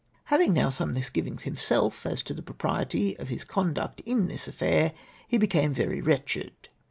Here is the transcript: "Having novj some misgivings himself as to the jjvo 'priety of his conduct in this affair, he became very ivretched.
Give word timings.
"Having 0.33 0.55
novj 0.55 0.73
some 0.73 0.93
misgivings 0.95 1.43
himself 1.43 2.07
as 2.07 2.23
to 2.23 2.33
the 2.33 2.41
jjvo 2.41 2.55
'priety 2.57 3.19
of 3.19 3.27
his 3.29 3.43
conduct 3.43 3.99
in 4.03 4.27
this 4.29 4.47
affair, 4.47 4.93
he 5.27 5.37
became 5.37 5.75
very 5.75 6.01
ivretched. 6.01 6.69